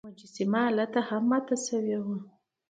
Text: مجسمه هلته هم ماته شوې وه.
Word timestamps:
مجسمه 0.07 0.59
هلته 0.69 0.99
هم 1.07 1.23
ماته 1.31 1.55
شوې 1.65 1.97
وه. 2.05 2.17